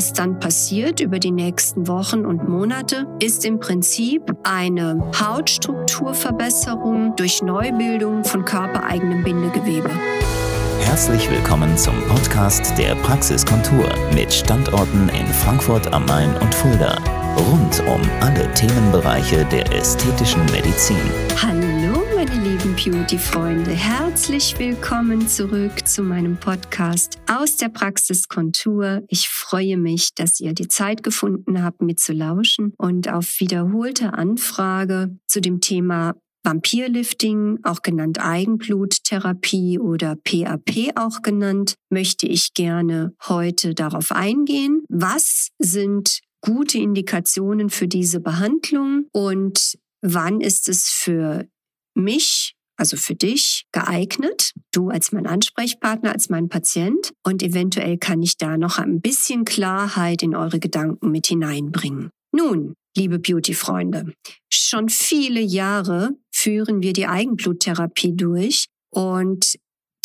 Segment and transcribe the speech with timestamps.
[0.00, 7.42] Was dann passiert über die nächsten Wochen und Monate, ist im Prinzip eine Hautstrukturverbesserung durch
[7.42, 9.90] Neubildung von körpereigenem Bindegewebe.
[10.80, 16.96] Herzlich willkommen zum Podcast der Praxiskontur mit Standorten in Frankfurt am Main und Fulda.
[17.36, 20.96] Rund um alle Themenbereiche der ästhetischen Medizin.
[21.42, 21.69] Hallo
[22.20, 29.02] meine lieben Beauty-Freunde, herzlich willkommen zurück zu meinem Podcast aus der Praxiskontur.
[29.08, 34.12] Ich freue mich, dass ihr die Zeit gefunden habt, mir zu lauschen und auf wiederholte
[34.12, 36.14] Anfrage zu dem Thema
[36.44, 44.82] Vampirlifting, auch genannt Eigenbluttherapie oder PAP auch genannt, möchte ich gerne heute darauf eingehen.
[44.90, 51.46] Was sind gute Indikationen für diese Behandlung und wann ist es für
[52.00, 54.52] mich, also für dich, geeignet?
[54.72, 59.44] Du als mein Ansprechpartner, als mein Patient und eventuell kann ich da noch ein bisschen
[59.44, 62.10] Klarheit in eure Gedanken mit hineinbringen.
[62.32, 64.12] Nun, liebe Beauty-Freunde,
[64.52, 69.56] schon viele Jahre führen wir die Eigenbluttherapie durch und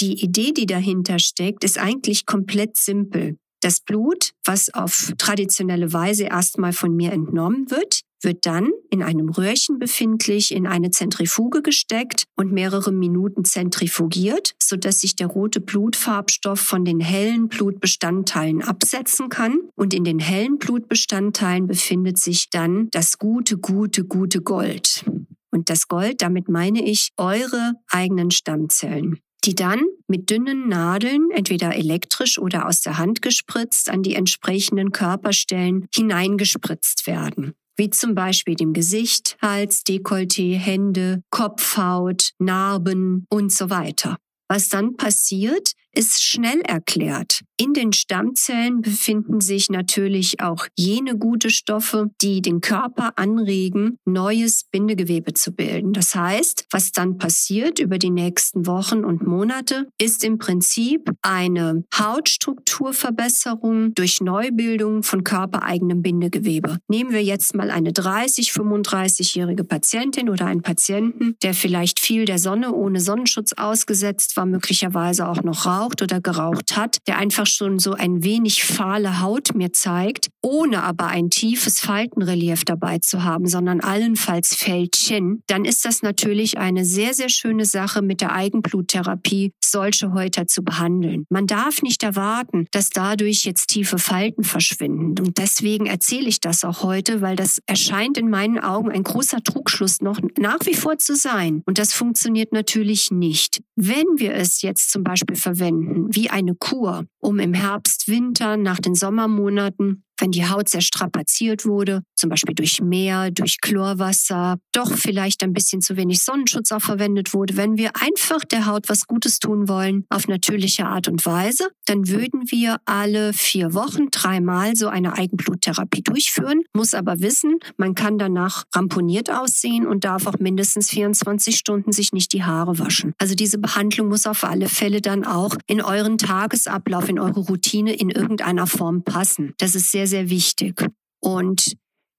[0.00, 3.36] die Idee, die dahinter steckt, ist eigentlich komplett simpel.
[3.60, 9.28] Das Blut, was auf traditionelle Weise erstmal von mir entnommen wird, wird dann in einem
[9.28, 16.60] Röhrchen befindlich in eine Zentrifuge gesteckt und mehrere Minuten zentrifugiert, sodass sich der rote Blutfarbstoff
[16.60, 19.58] von den hellen Blutbestandteilen absetzen kann.
[19.74, 25.04] Und in den hellen Blutbestandteilen befindet sich dann das gute, gute, gute Gold.
[25.50, 31.76] Und das Gold, damit meine ich eure eigenen Stammzellen die dann mit dünnen Nadeln, entweder
[31.76, 38.54] elektrisch oder aus der Hand gespritzt, an die entsprechenden Körperstellen hineingespritzt werden wie zum Beispiel
[38.54, 44.16] dem Gesicht, Hals, Dekolleté, Hände, Kopfhaut, Narben und so weiter.
[44.48, 47.40] Was dann passiert, ist schnell erklärt.
[47.56, 54.64] In den Stammzellen befinden sich natürlich auch jene gute Stoffe, die den Körper anregen, neues
[54.64, 55.92] Bindegewebe zu bilden.
[55.92, 61.84] Das heißt, was dann passiert über die nächsten Wochen und Monate, ist im Prinzip eine
[61.96, 66.78] Hautstrukturverbesserung durch Neubildung von körpereigenem Bindegewebe.
[66.88, 72.40] Nehmen wir jetzt mal eine 30, 35-jährige Patientin oder einen Patienten, der vielleicht viel der
[72.40, 77.46] Sonne ohne Sonnenschutz ausgesetzt war, möglicherweise auch noch raucht geraucht oder geraucht hat, der einfach
[77.46, 83.22] schon so ein wenig fahle Haut mir zeigt, ohne aber ein tiefes Faltenrelief dabei zu
[83.22, 88.32] haben, sondern allenfalls Fältchen, dann ist das natürlich eine sehr, sehr schöne Sache mit der
[88.32, 91.24] Eigenbluttherapie, solche Häuter zu behandeln.
[91.28, 95.18] Man darf nicht erwarten, dass dadurch jetzt tiefe Falten verschwinden.
[95.18, 99.42] Und deswegen erzähle ich das auch heute, weil das erscheint in meinen Augen ein großer
[99.42, 101.62] Trugschluss noch nach wie vor zu sein.
[101.66, 103.62] Und das funktioniert natürlich nicht.
[103.76, 108.56] Wenn wir es jetzt zum Beispiel verwenden, anwenden, wie eine Kur, um im Herbst, Winter,
[108.56, 114.56] nach den Sommermonaten wenn die Haut sehr strapaziert wurde, zum Beispiel durch Meer, durch Chlorwasser,
[114.72, 118.88] doch vielleicht ein bisschen zu wenig Sonnenschutz auch verwendet wurde, wenn wir einfach der Haut
[118.88, 124.06] was Gutes tun wollen, auf natürliche Art und Weise, dann würden wir alle vier Wochen
[124.10, 130.26] dreimal so eine Eigenbluttherapie durchführen, muss aber wissen, man kann danach ramponiert aussehen und darf
[130.26, 133.12] auch mindestens 24 Stunden sich nicht die Haare waschen.
[133.18, 137.92] Also diese Behandlung muss auf alle Fälle dann auch in euren Tagesablauf, in eure Routine
[137.92, 139.52] in irgendeiner Form passen.
[139.58, 140.86] Das ist sehr sehr, sehr wichtig.
[141.20, 141.74] Und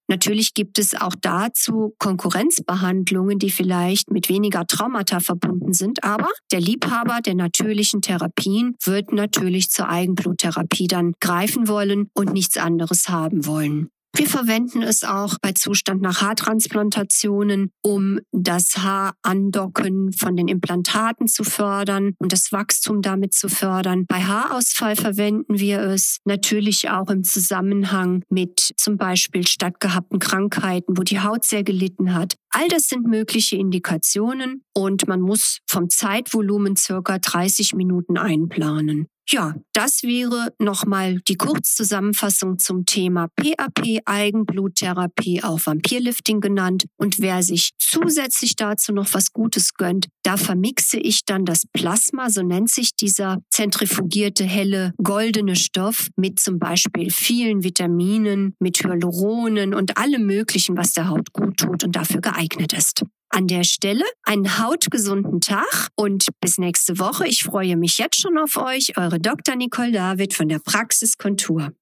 [0.08, 6.62] Natürlich gibt es auch dazu Konkurrenzbehandlungen, die vielleicht mit weniger Traumata verbunden sind, aber der
[6.62, 13.48] Liebhaber der natürlichen Therapien wird natürlich zur Eigenbluttherapie dann greifen wollen und nichts anderes haben
[13.48, 13.90] wollen.
[14.18, 21.44] Wir verwenden es auch bei Zustand nach Haartransplantationen, um das Haarandocken von den Implantaten zu
[21.44, 24.06] fördern und das Wachstum damit zu fördern.
[24.08, 31.04] Bei Haarausfall verwenden wir es natürlich auch im Zusammenhang mit zum Beispiel stattgehabten Krankheiten, wo
[31.04, 32.36] die Haut sehr gelitten hat.
[32.52, 39.08] All das sind mögliche Indikationen und man muss vom Zeitvolumen circa 30 Minuten einplanen.
[39.28, 46.86] Ja, das wäre nochmal die Kurzzusammenfassung zum Thema PAP, Eigenbluttherapie, auch Vampirlifting genannt.
[46.98, 52.30] Und wer sich zusätzlich dazu noch was Gutes gönnt, da vermixe ich dann das Plasma,
[52.30, 59.74] so nennt sich dieser zentrifugierte helle goldene Stoff mit zum Beispiel vielen Vitaminen, mit Hyaluronen
[59.74, 64.06] und allem möglichen, was der Haut gut tut und dafür geeignet ist an der Stelle
[64.24, 67.28] einen hautgesunden Tag und bis nächste Woche.
[67.28, 69.58] Ich freue mich jetzt schon auf euch, eure Dr.
[69.58, 71.74] Nicole David von der Praxiskontur.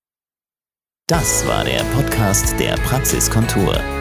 [1.07, 3.92] Das war der Podcast der Praxiskontur.